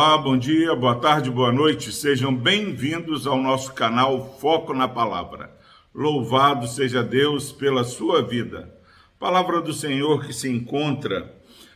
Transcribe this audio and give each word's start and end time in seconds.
Olá, 0.00 0.16
bom 0.16 0.38
dia, 0.38 0.76
boa 0.76 0.94
tarde, 0.94 1.28
boa 1.28 1.50
noite. 1.50 1.90
Sejam 1.90 2.32
bem-vindos 2.32 3.26
ao 3.26 3.36
nosso 3.36 3.74
canal 3.74 4.38
Foco 4.40 4.72
na 4.72 4.86
Palavra. 4.86 5.52
Louvado 5.92 6.68
seja 6.68 7.02
Deus 7.02 7.50
pela 7.50 7.82
sua 7.82 8.22
vida. 8.22 8.72
Palavra 9.18 9.60
do 9.60 9.72
Senhor 9.72 10.24
que 10.24 10.32
se 10.32 10.48
encontra 10.48 11.34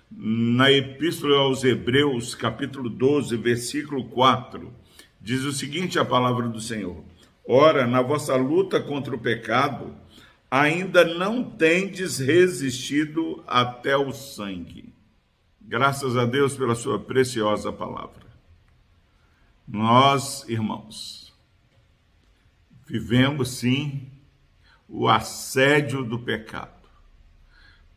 na 0.08 0.70
Epístola 0.70 1.36
aos 1.36 1.64
Hebreus, 1.64 2.32
capítulo 2.36 2.88
12, 2.88 3.36
versículo 3.38 4.04
4. 4.04 4.72
Diz 5.20 5.42
o 5.42 5.50
seguinte: 5.50 5.98
a 5.98 6.04
palavra 6.04 6.46
do 6.48 6.60
Senhor: 6.60 7.02
Ora, 7.44 7.88
na 7.88 8.02
vossa 8.02 8.36
luta 8.36 8.78
contra 8.78 9.16
o 9.16 9.18
pecado, 9.18 9.96
ainda 10.48 11.04
não 11.04 11.42
tendes 11.42 12.20
resistido 12.20 13.42
até 13.48 13.96
o 13.96 14.12
sangue. 14.12 14.91
Graças 15.72 16.18
a 16.18 16.26
Deus 16.26 16.54
pela 16.54 16.74
sua 16.74 16.98
preciosa 16.98 17.72
palavra. 17.72 18.26
Nós, 19.66 20.46
irmãos, 20.46 21.32
vivemos 22.86 23.52
sim 23.52 24.06
o 24.86 25.08
assédio 25.08 26.04
do 26.04 26.18
pecado. 26.18 26.86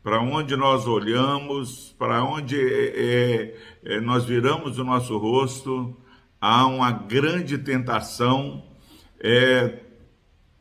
Para 0.02 0.22
onde 0.22 0.56
nós 0.56 0.86
olhamos, 0.86 1.94
para 1.98 2.24
onde 2.24 2.56
é, 2.58 3.54
é, 3.84 4.00
nós 4.00 4.24
viramos 4.24 4.78
o 4.78 4.84
nosso 4.84 5.18
rosto, 5.18 5.94
há 6.40 6.66
uma 6.66 6.90
grande 6.90 7.58
tentação 7.58 8.64
é, 9.20 9.80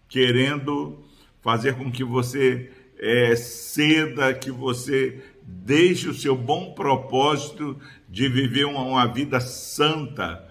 querendo 0.10 1.02
fazer 1.40 1.78
com 1.78 1.90
que 1.90 2.04
você 2.04 2.74
é, 3.06 3.36
ceda, 3.36 4.34
que 4.34 4.50
você 4.50 5.24
deixe 5.44 6.10
o 6.10 6.14
seu 6.14 6.36
bom 6.36 6.74
propósito 6.74 7.80
de 8.10 8.28
viver 8.28 8.66
uma, 8.66 8.82
uma 8.82 9.06
vida 9.06 9.40
santa, 9.40 10.44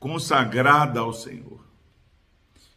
consagrada 0.00 0.98
ao 0.98 1.12
Senhor. 1.12 1.64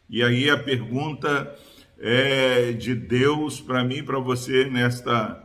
E 0.08 0.22
aí 0.22 0.48
a 0.48 0.56
pergunta 0.56 1.52
é, 1.98 2.70
de 2.74 2.94
Deus 2.94 3.60
para 3.60 3.82
mim 3.82 3.96
e 3.96 4.02
para 4.04 4.20
você 4.20 4.66
nesta 4.66 5.42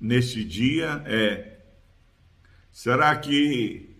neste 0.00 0.44
dia 0.44 1.02
é: 1.04 1.58
será 2.70 3.16
que 3.16 3.96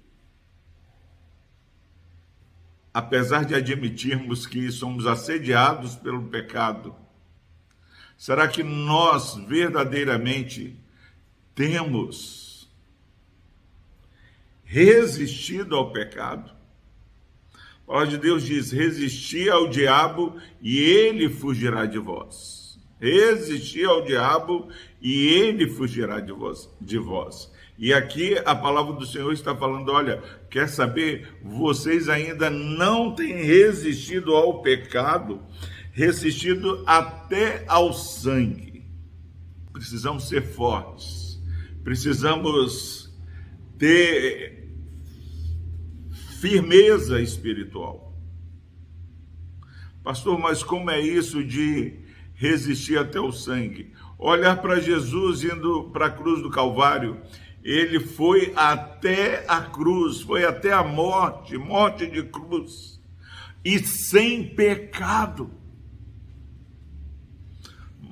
apesar 2.93 3.45
de 3.45 3.57
admitirmos 3.57 4.47
que 4.47 4.71
somos 4.71 5.05
assediados 5.05 5.97
pelo 5.97 6.29
pecado, 6.29 6.95
será 8.17 8.49
que 8.49 8.63
nós 8.63 9.35
verdadeiramente 9.47 10.77
temos 11.55 12.69
resistido 14.65 15.77
ao 15.77 15.93
pecado. 15.93 16.51
A 17.53 17.87
palavra 17.87 18.09
de 18.09 18.19
Deus 18.19 18.43
diz: 18.45 18.73
resistir 18.73 19.51
ao 19.51 19.69
diabo 19.69 20.37
e 20.61 20.79
ele 20.81 21.29
fugirá 21.29 21.87
de 21.87 21.99
vós. 21.99 22.79
Resistir 22.99 23.85
ao 23.85 24.03
diabo 24.03 24.69
e 25.01 25.29
ele 25.29 25.69
fugirá 25.69 26.19
de 26.19 26.33
vós. 26.33 26.69
De 26.81 26.99
vós. 26.99 27.53
E 27.77 27.93
aqui 27.93 28.39
a 28.45 28.55
palavra 28.55 28.95
do 28.95 29.05
Senhor 29.05 29.33
está 29.33 29.55
falando: 29.55 29.91
olha, 29.93 30.23
quer 30.51 30.69
saber? 30.69 31.29
Vocês 31.43 32.09
ainda 32.09 32.49
não 32.49 33.15
têm 33.15 33.45
resistido 33.45 34.35
ao 34.35 34.63
pecado, 34.63 35.43
resistido 35.95 36.85
até 36.87 37.65
ao 37.67 37.95
sangue. 37.95 38.85
Precisamos 39.73 40.29
ser 40.29 40.43
fortes 40.43 41.25
Precisamos 41.85 43.15
ter 43.79 44.71
firmeza 46.41 47.21
espiritual. 47.21 48.19
Pastor, 50.03 50.39
mas 50.39 50.63
como 50.63 50.91
é 50.91 50.99
isso 50.99 51.45
de 51.45 51.99
resistir 52.35 52.99
até 52.99 53.21
o 53.21 53.31
sangue? 53.31 53.93
Olhar 54.19 54.63
para 54.63 54.81
Jesus 54.81 55.45
indo 55.45 55.91
para 55.93 56.07
a 56.07 56.11
cruz 56.11 56.43
do 56.43 56.49
Calvário, 56.49 57.21
ele 57.63 58.01
foi 58.01 58.55
até 58.57 59.45
a 59.47 59.61
cruz, 59.61 60.23
foi 60.23 60.47
até 60.47 60.73
a 60.73 60.83
morte, 60.83 61.59
morte 61.59 62.07
de 62.07 62.23
cruz, 62.23 62.99
e 63.63 63.79
sem 63.79 64.55
pecado. 64.55 65.51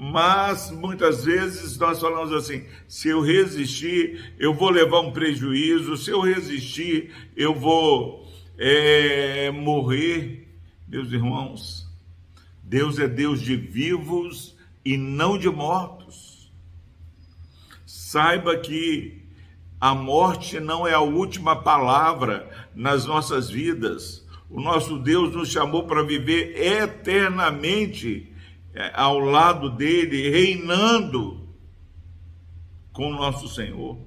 Mas 0.04 0.68
muitas 0.68 1.24
vezes 1.24 1.78
nós 1.78 2.00
falamos 2.00 2.32
assim: 2.32 2.66
se 2.88 3.08
eu 3.08 3.20
resistir, 3.20 4.34
eu 4.36 4.52
vou 4.52 4.68
levar 4.68 4.98
um 4.98 5.12
prejuízo, 5.12 5.96
se 5.96 6.10
eu 6.10 6.20
resistir, 6.20 7.12
eu 7.36 7.54
vou 7.54 8.26
é, 8.58 9.48
morrer. 9.52 10.48
Meus 10.88 11.12
irmãos, 11.12 11.88
Deus 12.64 12.98
é 12.98 13.06
Deus 13.06 13.40
de 13.40 13.54
vivos 13.54 14.56
e 14.84 14.96
não 14.96 15.38
de 15.38 15.48
mortos. 15.48 16.52
Saiba 17.86 18.56
que 18.56 19.22
a 19.80 19.94
morte 19.94 20.58
não 20.58 20.84
é 20.84 20.94
a 20.94 21.00
última 21.00 21.62
palavra 21.62 22.50
nas 22.74 23.06
nossas 23.06 23.48
vidas. 23.48 24.26
O 24.50 24.60
nosso 24.60 24.98
Deus 24.98 25.32
nos 25.32 25.48
chamou 25.48 25.86
para 25.86 26.02
viver 26.02 26.60
eternamente 26.60 28.31
ao 28.94 29.18
lado 29.18 29.70
dele, 29.70 30.30
reinando 30.30 31.48
com 32.92 33.10
nosso 33.10 33.48
Senhor. 33.48 33.98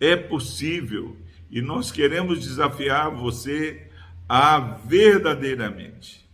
É 0.00 0.16
possível 0.16 1.16
e 1.50 1.60
nós 1.60 1.90
queremos 1.90 2.40
desafiar 2.40 3.10
você 3.10 3.90
a 4.28 4.58
verdadeiramente 4.58 6.28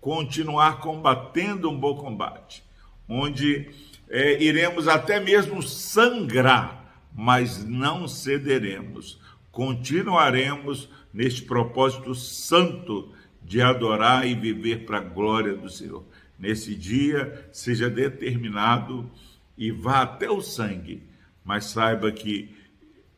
continuar 0.00 0.78
combatendo 0.78 1.68
um 1.68 1.78
bom 1.78 1.94
combate, 1.94 2.64
onde 3.06 3.68
é, 4.08 4.42
iremos 4.42 4.88
até 4.88 5.20
mesmo 5.20 5.62
sangrar, 5.62 7.04
mas 7.14 7.64
não 7.64 8.08
cederemos. 8.08 9.20
Continuaremos 9.52 10.88
neste 11.12 11.42
propósito 11.42 12.14
santo 12.14 13.12
de 13.42 13.60
adorar 13.60 14.26
e 14.26 14.34
viver 14.34 14.84
para 14.84 14.98
a 14.98 15.02
glória 15.02 15.54
do 15.54 15.68
Senhor. 15.68 16.04
Nesse 16.38 16.74
dia, 16.74 17.48
seja 17.52 17.90
determinado 17.90 19.10
e 19.56 19.70
vá 19.70 20.02
até 20.02 20.30
o 20.30 20.40
sangue, 20.40 21.02
mas 21.44 21.66
saiba 21.66 22.10
que, 22.10 22.54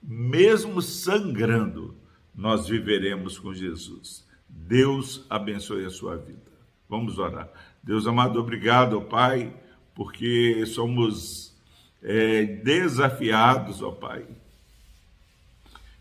mesmo 0.03 0.83
sangrando, 0.83 1.95
nós 2.35 2.67
viveremos 2.67 3.39
com 3.39 3.55
Jesus. 3.55 4.27
Deus 4.49 5.25
abençoe 5.29 5.85
a 5.85 5.91
sua 5.91 6.17
vida. 6.17 6.51
Vamos 6.89 7.19
orar. 7.19 7.49
Deus 7.83 8.07
amado, 8.07 8.39
obrigado, 8.39 9.01
Pai, 9.03 9.53
porque 9.95 10.65
somos 10.67 11.57
é, 12.03 12.45
desafiados, 12.45 13.83
ó 13.83 13.91
Pai, 13.91 14.27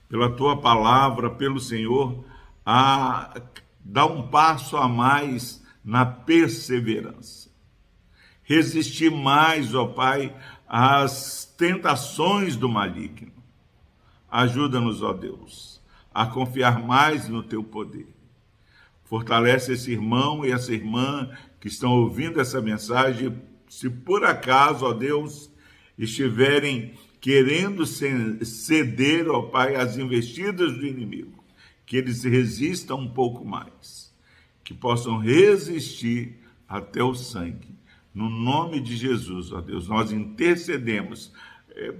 pela 0.10 0.30
tua 0.36 0.60
palavra, 0.60 1.30
pelo 1.30 1.60
Senhor, 1.60 2.26
a 2.66 3.42
dá 3.84 4.06
um 4.06 4.30
passo 4.30 4.78
a 4.78 4.88
mais 4.88 5.64
na 5.84 6.06
perseverança. 6.06 7.50
Resistir 8.44 9.10
mais, 9.10 9.74
ó 9.74 9.88
Pai, 9.88 10.36
às 10.68 11.46
tentações 11.58 12.56
do 12.56 12.70
maligno. 12.70 13.32
Ajuda-nos, 14.30 15.02
ó 15.02 15.14
Deus, 15.14 15.82
a 16.14 16.26
confiar 16.26 16.80
mais 16.82 17.28
no 17.28 17.44
teu 17.44 17.64
poder. 17.64 18.08
Fortalece 19.04 19.74
esse 19.74 19.92
irmão 19.92 20.46
e 20.46 20.52
essa 20.52 20.74
irmã 20.74 21.30
que 21.60 21.68
estão 21.68 21.92
ouvindo 21.92 22.40
essa 22.40 22.62
mensagem. 22.62 23.42
Se 23.68 23.90
por 23.90 24.24
acaso, 24.24 24.86
ó 24.86 24.94
Deus, 24.94 25.52
estiverem 25.98 26.94
querendo 27.20 27.86
ceder, 27.86 29.30
ó 29.30 29.44
Pai, 29.44 29.76
às 29.76 29.98
investidas 29.98 30.74
do 30.74 30.86
inimigo, 30.86 31.41
que 31.92 31.98
eles 31.98 32.24
resistam 32.24 33.02
um 33.02 33.08
pouco 33.10 33.44
mais, 33.44 34.16
que 34.64 34.74
possam 34.74 35.18
resistir 35.18 36.40
até 36.66 37.04
o 37.04 37.14
sangue. 37.14 37.76
No 38.14 38.30
nome 38.30 38.80
de 38.80 38.96
Jesus, 38.96 39.52
ó 39.52 39.60
Deus, 39.60 39.90
nós 39.90 40.10
intercedemos 40.10 41.34
é, 41.72 41.94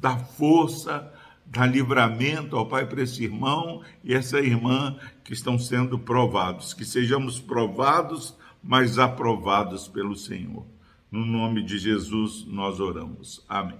da 0.00 0.16
força, 0.16 1.12
da 1.44 1.66
livramento, 1.66 2.56
ó 2.56 2.64
Pai, 2.64 2.86
para 2.86 3.02
esse 3.02 3.22
irmão 3.22 3.82
e 4.02 4.14
essa 4.14 4.40
irmã 4.40 4.96
que 5.22 5.34
estão 5.34 5.58
sendo 5.58 5.98
provados, 5.98 6.72
que 6.72 6.86
sejamos 6.86 7.38
provados, 7.38 8.34
mas 8.62 8.98
aprovados 8.98 9.86
pelo 9.86 10.16
Senhor. 10.16 10.64
No 11.10 11.22
nome 11.22 11.62
de 11.62 11.76
Jesus 11.76 12.46
nós 12.46 12.80
oramos. 12.80 13.44
Amém. 13.46 13.76